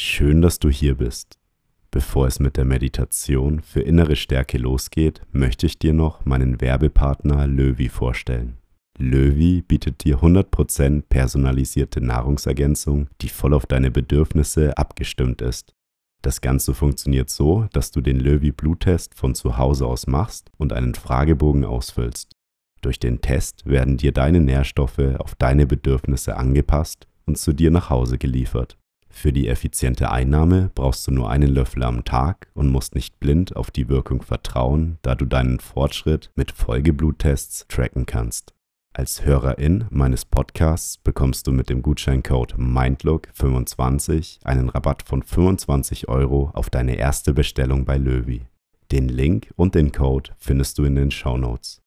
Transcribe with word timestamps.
Schön, 0.00 0.42
dass 0.42 0.60
du 0.60 0.70
hier 0.70 0.94
bist. 0.94 1.40
Bevor 1.90 2.28
es 2.28 2.38
mit 2.38 2.56
der 2.56 2.64
Meditation 2.64 3.60
für 3.60 3.80
innere 3.80 4.14
Stärke 4.14 4.56
losgeht, 4.56 5.22
möchte 5.32 5.66
ich 5.66 5.80
dir 5.80 5.92
noch 5.92 6.24
meinen 6.24 6.60
Werbepartner 6.60 7.48
Löwy 7.48 7.88
vorstellen. 7.88 8.58
Löwy 8.96 9.60
bietet 9.60 10.04
dir 10.04 10.20
100% 10.20 11.02
personalisierte 11.08 12.00
Nahrungsergänzung, 12.00 13.08
die 13.20 13.28
voll 13.28 13.52
auf 13.52 13.66
deine 13.66 13.90
Bedürfnisse 13.90 14.78
abgestimmt 14.78 15.42
ist. 15.42 15.74
Das 16.22 16.42
Ganze 16.42 16.74
funktioniert 16.74 17.28
so, 17.28 17.66
dass 17.72 17.90
du 17.90 18.00
den 18.00 18.20
Löwy 18.20 18.52
Bluttest 18.52 19.16
von 19.16 19.34
zu 19.34 19.58
Hause 19.58 19.84
aus 19.84 20.06
machst 20.06 20.52
und 20.58 20.72
einen 20.72 20.94
Fragebogen 20.94 21.64
ausfüllst. 21.64 22.30
Durch 22.82 23.00
den 23.00 23.20
Test 23.20 23.66
werden 23.66 23.96
dir 23.96 24.12
deine 24.12 24.40
Nährstoffe 24.40 25.16
auf 25.18 25.34
deine 25.34 25.66
Bedürfnisse 25.66 26.36
angepasst 26.36 27.08
und 27.26 27.36
zu 27.36 27.52
dir 27.52 27.72
nach 27.72 27.90
Hause 27.90 28.16
geliefert. 28.16 28.78
Für 29.18 29.32
die 29.32 29.48
effiziente 29.48 30.12
Einnahme 30.12 30.70
brauchst 30.76 31.04
du 31.08 31.10
nur 31.10 31.28
einen 31.28 31.48
Löffel 31.48 31.82
am 31.82 32.04
Tag 32.04 32.46
und 32.54 32.68
musst 32.68 32.94
nicht 32.94 33.18
blind 33.18 33.56
auf 33.56 33.72
die 33.72 33.88
Wirkung 33.88 34.22
vertrauen, 34.22 34.98
da 35.02 35.16
du 35.16 35.24
deinen 35.26 35.58
Fortschritt 35.58 36.30
mit 36.36 36.52
Folgebluttests 36.52 37.66
tracken 37.66 38.06
kannst. 38.06 38.54
Als 38.92 39.24
Hörerin 39.24 39.86
meines 39.90 40.24
Podcasts 40.24 40.98
bekommst 40.98 41.48
du 41.48 41.52
mit 41.52 41.68
dem 41.68 41.82
Gutscheincode 41.82 42.58
MINDLOOK25 42.58 44.44
einen 44.44 44.68
Rabatt 44.68 45.02
von 45.02 45.24
25 45.24 46.08
Euro 46.08 46.52
auf 46.54 46.70
deine 46.70 46.94
erste 46.94 47.34
Bestellung 47.34 47.84
bei 47.84 47.96
Löwy. 47.96 48.46
Den 48.92 49.08
Link 49.08 49.50
und 49.56 49.74
den 49.74 49.90
Code 49.90 50.30
findest 50.38 50.78
du 50.78 50.84
in 50.84 50.94
den 50.94 51.10
Show 51.10 51.36
Notes. 51.36 51.82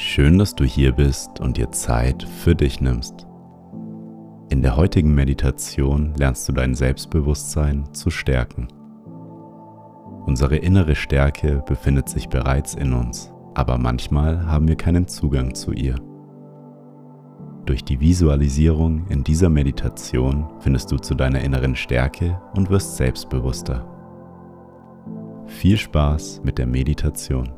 Schön, 0.00 0.38
dass 0.38 0.54
du 0.54 0.62
hier 0.62 0.92
bist 0.92 1.40
und 1.40 1.56
dir 1.56 1.72
Zeit 1.72 2.22
für 2.22 2.54
dich 2.54 2.80
nimmst. 2.80 3.26
In 4.48 4.62
der 4.62 4.76
heutigen 4.76 5.12
Meditation 5.12 6.14
lernst 6.16 6.48
du 6.48 6.52
dein 6.52 6.76
Selbstbewusstsein 6.76 7.92
zu 7.92 8.08
stärken. 8.08 8.68
Unsere 10.24 10.54
innere 10.54 10.94
Stärke 10.94 11.64
befindet 11.66 12.08
sich 12.08 12.28
bereits 12.28 12.76
in 12.76 12.92
uns, 12.92 13.32
aber 13.54 13.76
manchmal 13.76 14.46
haben 14.46 14.68
wir 14.68 14.76
keinen 14.76 15.08
Zugang 15.08 15.56
zu 15.56 15.72
ihr. 15.72 15.96
Durch 17.66 17.82
die 17.82 17.98
Visualisierung 17.98 19.08
in 19.08 19.24
dieser 19.24 19.48
Meditation 19.48 20.48
findest 20.60 20.92
du 20.92 20.98
zu 20.98 21.16
deiner 21.16 21.40
inneren 21.40 21.74
Stärke 21.74 22.40
und 22.54 22.70
wirst 22.70 22.98
selbstbewusster. 22.98 23.84
Viel 25.46 25.76
Spaß 25.76 26.42
mit 26.44 26.58
der 26.58 26.68
Meditation. 26.68 27.57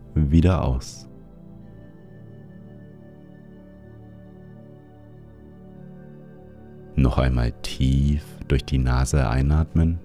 wieder 0.15 0.63
aus. 0.63 1.07
Noch 6.95 7.17
einmal 7.17 7.51
tief 7.61 8.23
durch 8.47 8.65
die 8.65 8.77
Nase 8.77 9.27
einatmen. 9.27 9.99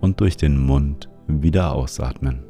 Und 0.00 0.20
durch 0.20 0.36
den 0.36 0.58
Mund 0.58 1.08
wieder 1.26 1.72
ausatmen. 1.72 2.44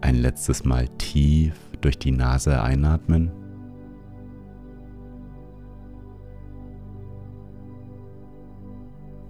Ein 0.00 0.16
letztes 0.16 0.64
Mal 0.64 0.88
tief 0.98 1.58
durch 1.80 1.98
die 1.98 2.12
Nase 2.12 2.62
einatmen. 2.62 3.32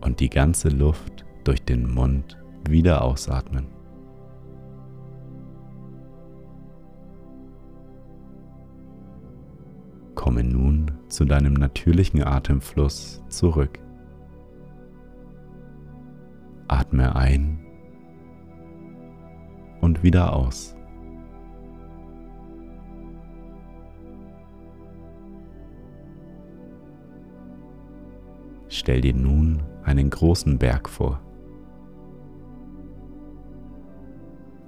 Und 0.06 0.20
die 0.20 0.30
ganze 0.30 0.68
Luft 0.68 1.26
durch 1.42 1.64
den 1.64 1.92
Mund 1.92 2.38
wieder 2.68 3.02
ausatmen. 3.02 3.66
Komme 10.14 10.44
nun 10.44 10.92
zu 11.08 11.24
deinem 11.24 11.54
natürlichen 11.54 12.22
Atemfluss 12.22 13.20
zurück. 13.28 13.80
Atme 16.68 17.16
ein 17.16 17.58
und 19.80 20.04
wieder 20.04 20.34
aus. 20.34 20.76
Stell 28.68 29.00
dir 29.00 29.14
nun 29.14 29.62
einen 29.86 30.10
großen 30.10 30.58
Berg 30.58 30.88
vor. 30.88 31.20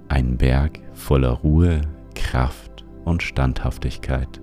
Ein 0.07 0.37
Berg 0.37 0.79
voller 0.93 1.31
Ruhe, 1.31 1.81
Kraft 2.15 2.85
und 3.03 3.21
Standhaftigkeit. 3.21 4.41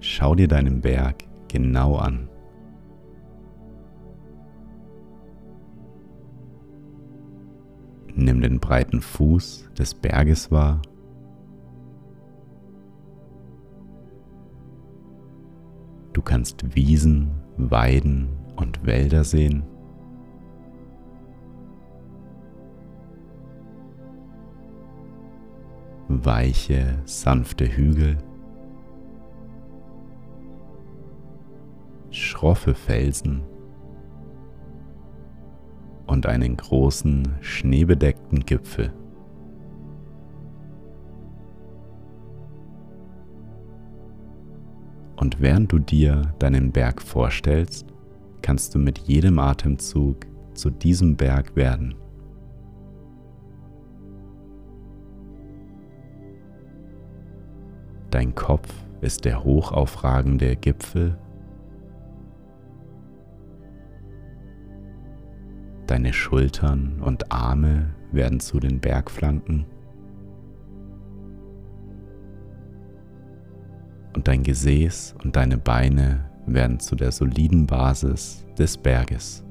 Schau 0.00 0.34
dir 0.34 0.48
deinen 0.48 0.80
Berg 0.80 1.24
genau 1.48 1.96
an. 1.96 2.28
Nimm 8.14 8.40
den 8.40 8.58
breiten 8.58 9.00
Fuß 9.00 9.70
des 9.78 9.94
Berges 9.94 10.50
wahr 10.50 10.80
Du 16.18 16.24
kannst 16.24 16.74
Wiesen, 16.74 17.30
Weiden 17.58 18.28
und 18.56 18.84
Wälder 18.84 19.22
sehen. 19.22 19.62
Weiche, 26.08 27.00
sanfte 27.04 27.68
Hügel. 27.68 28.18
Schroffe 32.10 32.74
Felsen 32.74 33.42
und 36.08 36.26
einen 36.26 36.56
großen, 36.56 37.36
schneebedeckten 37.40 38.40
Gipfel. 38.40 38.92
Und 45.18 45.40
während 45.40 45.72
du 45.72 45.80
dir 45.80 46.32
deinen 46.38 46.70
Berg 46.70 47.02
vorstellst, 47.02 47.86
kannst 48.40 48.74
du 48.74 48.78
mit 48.78 48.98
jedem 48.98 49.40
Atemzug 49.40 50.26
zu 50.54 50.70
diesem 50.70 51.16
Berg 51.16 51.56
werden. 51.56 51.96
Dein 58.10 58.34
Kopf 58.34 58.72
ist 59.00 59.24
der 59.24 59.42
hochaufragende 59.42 60.54
Gipfel. 60.56 61.18
Deine 65.88 66.12
Schultern 66.12 67.02
und 67.04 67.32
Arme 67.32 67.94
werden 68.12 68.38
zu 68.38 68.60
den 68.60 68.78
Bergflanken. 68.80 69.66
Dein 74.28 74.42
Gesäß 74.42 75.14
und 75.24 75.36
deine 75.36 75.56
Beine 75.56 76.30
werden 76.46 76.78
zu 76.80 76.94
der 76.96 77.12
soliden 77.12 77.66
Basis 77.66 78.44
des 78.58 78.76
Berges. 78.76 79.42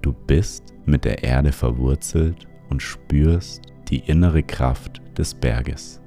Du 0.00 0.12
bist 0.12 0.72
mit 0.84 1.04
der 1.04 1.24
Erde 1.24 1.50
verwurzelt 1.50 2.46
und 2.70 2.80
spürst 2.80 3.62
die 3.88 3.98
innere 3.98 4.44
Kraft 4.44 5.02
des 5.18 5.34
Berges. 5.34 6.00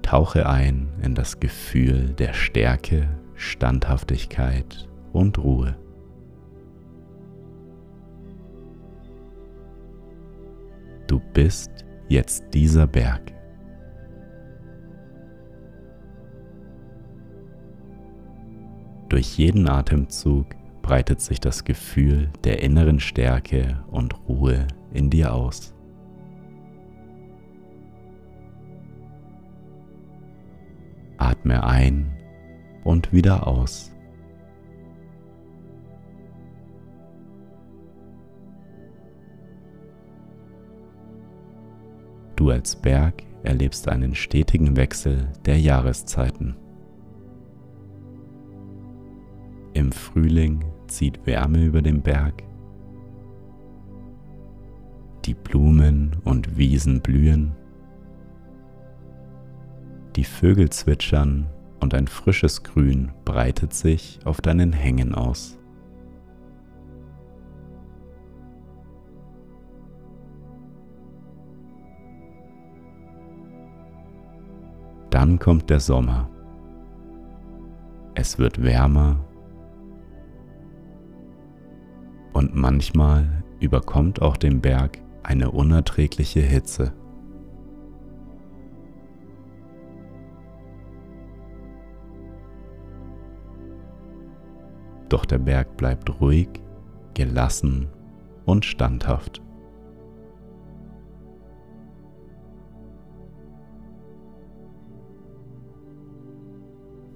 Tauche 0.00 0.48
ein 0.48 0.88
in 1.02 1.14
das 1.14 1.38
Gefühl 1.38 2.14
der 2.14 2.32
Stärke, 2.32 3.19
Standhaftigkeit 3.40 4.86
und 5.14 5.38
Ruhe. 5.38 5.74
Du 11.06 11.22
bist 11.32 11.70
jetzt 12.10 12.44
dieser 12.52 12.86
Berg. 12.86 13.32
Durch 19.08 19.38
jeden 19.38 19.68
Atemzug 19.70 20.44
breitet 20.82 21.22
sich 21.22 21.40
das 21.40 21.64
Gefühl 21.64 22.28
der 22.44 22.62
inneren 22.62 23.00
Stärke 23.00 23.82
und 23.90 24.14
Ruhe 24.28 24.66
in 24.92 25.08
dir 25.08 25.32
aus. 25.32 25.74
Atme 31.16 31.64
ein 31.64 32.19
und 32.84 33.12
wieder 33.12 33.46
aus. 33.46 33.92
Du 42.36 42.50
als 42.50 42.74
Berg 42.74 43.22
erlebst 43.42 43.86
einen 43.88 44.14
stetigen 44.14 44.76
Wechsel 44.76 45.28
der 45.44 45.60
Jahreszeiten. 45.60 46.56
Im 49.74 49.92
Frühling 49.92 50.64
zieht 50.88 51.26
Wärme 51.26 51.64
über 51.64 51.82
den 51.82 52.02
Berg. 52.02 52.42
Die 55.26 55.34
Blumen 55.34 56.16
und 56.24 56.56
Wiesen 56.56 57.00
blühen. 57.00 57.52
Die 60.16 60.24
Vögel 60.24 60.70
zwitschern 60.70 61.46
und 61.80 61.94
ein 61.94 62.06
frisches 62.06 62.62
Grün 62.62 63.12
breitet 63.24 63.74
sich 63.74 64.20
auf 64.24 64.40
deinen 64.40 64.72
Hängen 64.72 65.14
aus. 65.14 65.58
Dann 75.10 75.38
kommt 75.38 75.68
der 75.70 75.80
Sommer. 75.80 76.30
Es 78.14 78.38
wird 78.38 78.62
wärmer 78.62 79.24
und 82.32 82.54
manchmal 82.54 83.42
überkommt 83.58 84.22
auch 84.22 84.36
den 84.36 84.60
Berg 84.60 84.98
eine 85.22 85.50
unerträgliche 85.50 86.40
Hitze. 86.40 86.92
Doch 95.10 95.26
der 95.26 95.38
Berg 95.38 95.76
bleibt 95.76 96.20
ruhig, 96.20 96.48
gelassen 97.14 97.88
und 98.46 98.64
standhaft. 98.64 99.42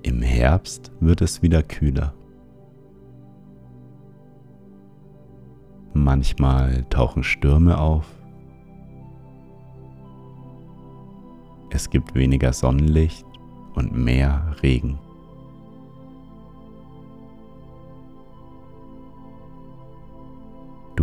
Im 0.02 0.20
Herbst 0.20 0.92
wird 1.00 1.22
es 1.22 1.40
wieder 1.40 1.62
kühler. 1.62 2.12
Manchmal 5.94 6.84
tauchen 6.90 7.22
Stürme 7.22 7.78
auf. 7.78 8.12
Es 11.70 11.88
gibt 11.88 12.14
weniger 12.14 12.52
Sonnenlicht 12.52 13.24
und 13.74 13.96
mehr 13.96 14.54
Regen. 14.62 14.98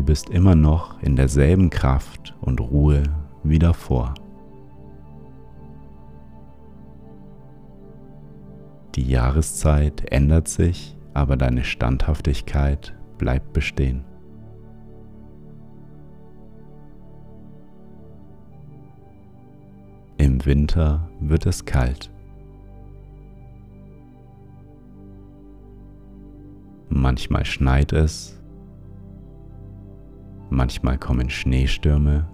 Du 0.01 0.07
bist 0.07 0.31
immer 0.31 0.55
noch 0.55 0.99
in 1.03 1.15
derselben 1.15 1.69
Kraft 1.69 2.35
und 2.41 2.59
Ruhe 2.59 3.03
wie 3.43 3.59
davor. 3.59 4.15
Die 8.95 9.07
Jahreszeit 9.07 10.11
ändert 10.11 10.47
sich, 10.47 10.97
aber 11.13 11.37
deine 11.37 11.63
Standhaftigkeit 11.63 12.97
bleibt 13.19 13.53
bestehen. 13.53 14.03
Im 20.17 20.43
Winter 20.43 21.11
wird 21.19 21.45
es 21.45 21.63
kalt. 21.63 22.09
Manchmal 26.89 27.45
schneit 27.45 27.93
es, 27.93 28.40
manchmal 30.51 30.97
kommen 30.97 31.29
Schneestürme. 31.29 32.27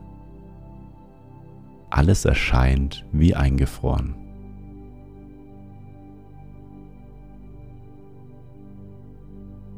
Alles 1.89 2.25
erscheint 2.25 3.05
wie 3.13 3.33
eingefroren. 3.33 4.15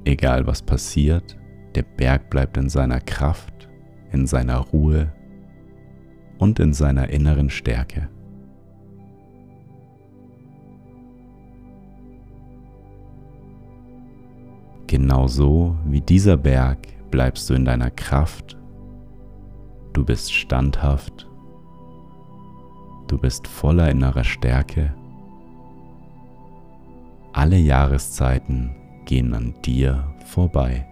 Egal 0.05 0.47
was 0.47 0.63
passiert, 0.63 1.37
der 1.75 1.83
Berg 1.83 2.31
bleibt 2.31 2.57
in 2.57 2.69
seiner 2.69 2.99
Kraft, 2.99 3.69
in 4.11 4.25
seiner 4.25 4.57
Ruhe 4.57 5.13
und 6.39 6.59
in 6.59 6.73
seiner 6.73 7.09
inneren 7.09 7.49
Stärke. 7.49 8.09
Genauso 14.87 15.77
wie 15.85 16.01
dieser 16.01 16.37
Berg 16.37 16.87
bleibst 17.11 17.49
du 17.49 17.53
in 17.53 17.65
deiner 17.65 17.91
Kraft, 17.91 18.57
du 19.93 20.05
bist 20.05 20.33
standhaft, 20.33 21.27
du 23.07 23.17
bist 23.17 23.47
voller 23.47 23.89
innerer 23.89 24.23
Stärke. 24.23 24.93
Alle 27.33 27.57
Jahreszeiten 27.57 28.75
gehen 29.05 29.33
an 29.33 29.53
dir 29.63 30.03
vorbei. 30.25 30.85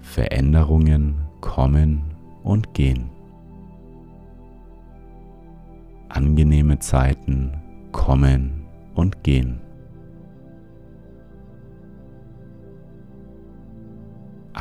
Veränderungen 0.00 1.26
kommen 1.40 2.02
und 2.42 2.74
gehen. 2.74 3.10
Angenehme 6.10 6.78
Zeiten 6.80 7.88
kommen 7.92 8.66
und 8.94 9.24
gehen. 9.24 9.60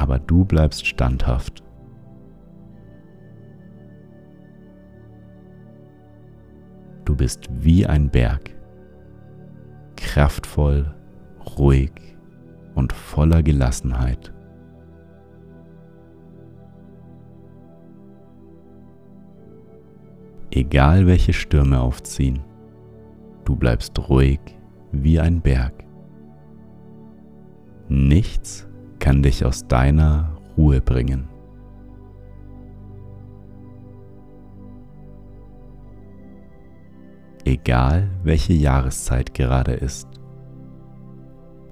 Aber 0.02 0.18
du 0.18 0.44
bleibst 0.46 0.88
standhaft. 0.88 1.64
Du 7.06 7.16
bist 7.16 7.48
wie 7.52 7.86
ein 7.86 8.10
Berg, 8.10 8.50
kraftvoll, 9.96 10.92
ruhig 11.56 11.92
und 12.74 12.94
voller 12.94 13.44
Gelassenheit. 13.44 14.34
Egal 20.50 21.06
welche 21.06 21.34
Stürme 21.34 21.80
aufziehen, 21.80 22.40
du 23.46 23.56
bleibst 23.56 24.10
ruhig 24.10 24.40
wie 24.92 25.20
ein 25.20 25.42
Berg. 25.42 25.84
Nichts 27.88 28.68
kann 29.02 29.24
dich 29.24 29.44
aus 29.44 29.68
deiner 29.68 30.38
Ruhe 30.56 30.80
bringen. 30.80 31.28
Egal 37.44 38.12
welche 38.24 38.54
Jahreszeit 38.54 39.34
gerade 39.34 39.74
ist, 39.74 40.08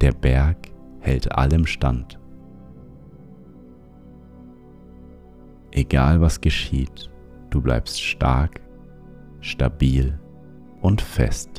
der 0.01 0.11
Berg 0.11 0.57
hält 1.01 1.31
allem 1.31 1.67
stand. 1.67 2.19
Egal 5.71 6.19
was 6.19 6.41
geschieht, 6.41 7.11
du 7.51 7.61
bleibst 7.61 8.01
stark 8.01 8.59
stabil 9.39 10.19
und 10.81 10.99
fest. 10.99 11.58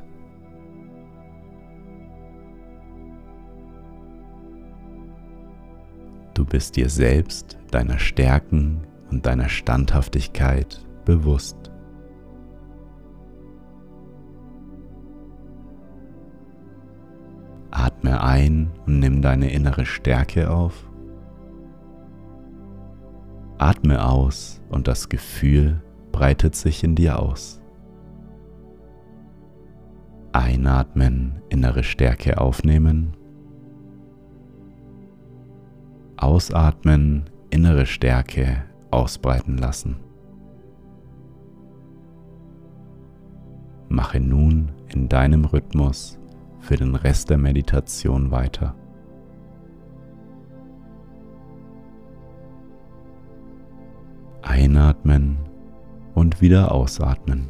Bist 6.50 6.76
dir 6.76 6.90
selbst, 6.90 7.56
deiner 7.70 7.98
Stärken 7.98 8.86
und 9.10 9.24
deiner 9.24 9.48
Standhaftigkeit 9.48 10.84
bewusst. 11.06 11.56
Atme 17.70 18.22
ein 18.22 18.70
und 18.84 18.98
nimm 18.98 19.22
deine 19.22 19.52
innere 19.52 19.86
Stärke 19.86 20.50
auf. 20.50 20.90
Atme 23.58 24.04
aus 24.04 24.60
und 24.68 24.88
das 24.88 25.08
Gefühl 25.08 25.82
breitet 26.12 26.56
sich 26.56 26.82
in 26.82 26.96
dir 26.96 27.20
aus. 27.20 27.60
Einatmen, 30.32 31.42
innere 31.48 31.84
Stärke 31.84 32.40
aufnehmen. 32.40 33.16
Ausatmen, 36.20 37.30
innere 37.48 37.86
Stärke 37.86 38.62
ausbreiten 38.90 39.56
lassen. 39.56 39.96
Mache 43.88 44.20
nun 44.20 44.70
in 44.88 45.08
deinem 45.08 45.46
Rhythmus 45.46 46.18
für 46.58 46.76
den 46.76 46.94
Rest 46.94 47.30
der 47.30 47.38
Meditation 47.38 48.30
weiter. 48.30 48.74
Einatmen 54.42 55.38
und 56.14 56.42
wieder 56.42 56.70
ausatmen. 56.70 57.48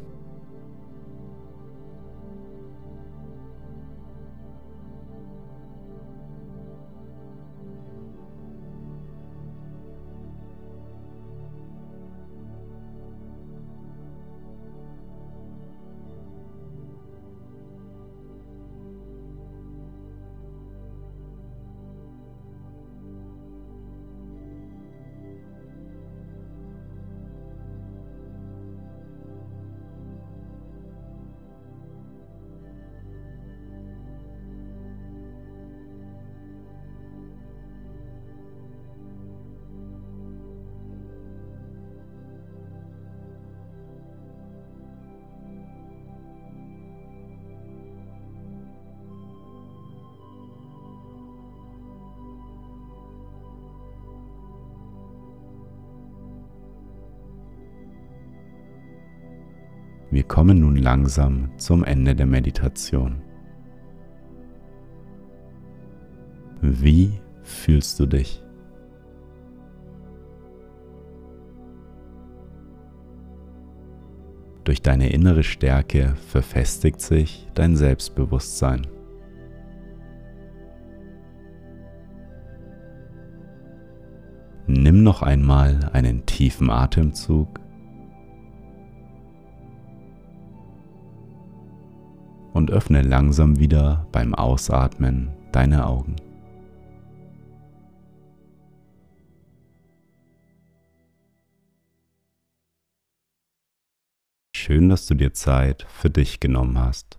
Wir 60.20 60.28
kommen 60.28 60.60
nun 60.60 60.76
langsam 60.76 61.48
zum 61.56 61.82
Ende 61.82 62.14
der 62.14 62.26
Meditation. 62.26 63.22
Wie 66.60 67.18
fühlst 67.42 67.98
du 67.98 68.04
dich? 68.04 68.44
Durch 74.64 74.82
deine 74.82 75.10
innere 75.10 75.42
Stärke 75.42 76.14
verfestigt 76.28 77.00
sich 77.00 77.48
dein 77.54 77.74
Selbstbewusstsein. 77.74 78.86
Nimm 84.66 85.02
noch 85.02 85.22
einmal 85.22 85.88
einen 85.94 86.26
tiefen 86.26 86.68
Atemzug 86.68 87.59
und 92.52 92.70
öffne 92.70 93.02
langsam 93.02 93.58
wieder 93.58 94.06
beim 94.12 94.34
Ausatmen 94.34 95.30
deine 95.52 95.86
Augen. 95.86 96.16
Schön, 104.54 104.88
dass 104.88 105.06
du 105.06 105.14
dir 105.14 105.32
Zeit 105.32 105.86
für 105.88 106.10
dich 106.10 106.38
genommen 106.38 106.78
hast. 106.78 107.18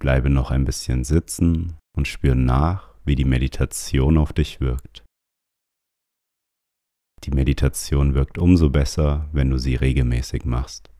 Bleibe 0.00 0.30
noch 0.30 0.50
ein 0.50 0.64
bisschen 0.64 1.04
sitzen 1.04 1.76
und 1.96 2.06
spüre 2.06 2.36
nach, 2.36 2.94
wie 3.04 3.14
die 3.14 3.24
Meditation 3.24 4.18
auf 4.18 4.32
dich 4.32 4.60
wirkt. 4.60 5.04
Die 7.24 7.30
Meditation 7.30 8.14
wirkt 8.14 8.38
umso 8.38 8.70
besser, 8.70 9.28
wenn 9.32 9.50
du 9.50 9.58
sie 9.58 9.74
regelmäßig 9.74 10.44
machst. 10.44 10.90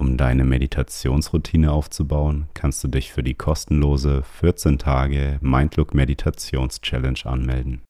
Um 0.00 0.16
deine 0.16 0.44
Meditationsroutine 0.44 1.70
aufzubauen, 1.70 2.48
kannst 2.54 2.82
du 2.82 2.88
dich 2.88 3.12
für 3.12 3.22
die 3.22 3.34
kostenlose 3.34 4.22
14 4.22 4.78
Tage 4.78 5.38
Mindlook 5.42 5.92
Meditations 5.92 6.80
Challenge 6.80 7.20
anmelden. 7.24 7.82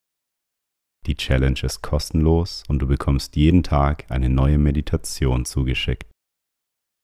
Die 1.06 1.14
Challenge 1.14 1.60
ist 1.62 1.82
kostenlos 1.82 2.64
und 2.66 2.82
du 2.82 2.88
bekommst 2.88 3.36
jeden 3.36 3.62
Tag 3.62 4.06
eine 4.08 4.28
neue 4.28 4.58
Meditation 4.58 5.44
zugeschickt. 5.44 6.10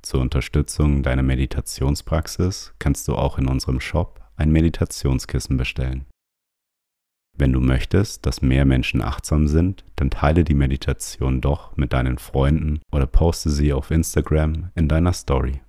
Zur 0.03 0.21
Unterstützung 0.21 1.03
deiner 1.03 1.25
Meditationspraxis 1.25 2.75
kannst 2.79 3.09
du 3.09 3.17
auch 3.17 3.39
in 3.39 3.49
unserem 3.49 3.81
Shop 3.81 4.20
ein 4.41 4.51
Meditationskissen 4.51 5.57
bestellen. 5.57 6.07
Wenn 7.37 7.53
du 7.53 7.61
möchtest, 7.61 8.27
dass 8.27 8.43
mehr 8.43 8.65
Menschen 8.65 9.03
achtsam 9.03 9.47
sind, 9.47 9.85
dann 9.97 10.11
teile 10.11 10.45
die 10.45 10.55
Meditation 10.55 11.41
doch 11.41 11.77
mit 11.77 11.93
deinen 11.93 12.19
Freunden 12.19 12.81
oder 12.93 13.07
poste 13.07 13.51
sie 13.51 13.73
auf 13.73 13.91
Instagram 13.91 14.71
in 14.75 14.89
deiner 14.89 15.13
Story. 15.13 15.61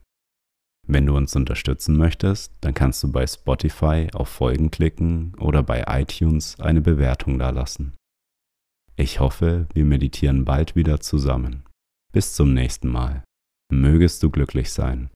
Wenn 0.87 1.05
du 1.05 1.15
uns 1.15 1.35
unterstützen 1.35 1.95
möchtest, 1.95 2.53
dann 2.61 2.73
kannst 2.73 3.03
du 3.03 3.11
bei 3.11 3.27
Spotify 3.27 4.07
auf 4.13 4.27
Folgen 4.27 4.71
klicken 4.71 5.35
oder 5.37 5.63
bei 5.63 5.83
iTunes 5.87 6.59
eine 6.59 6.81
Bewertung 6.81 7.37
dalassen. 7.37 7.93
Ich 8.95 9.19
hoffe, 9.19 9.67
wir 9.73 9.85
meditieren 9.85 10.43
bald 10.43 10.75
wieder 10.75 10.99
zusammen. 10.99 11.63
Bis 12.11 12.33
zum 12.33 12.53
nächsten 12.53 12.89
Mal. 12.89 13.23
Mögest 13.71 14.23
du 14.23 14.29
glücklich 14.29 14.71
sein. 14.73 15.09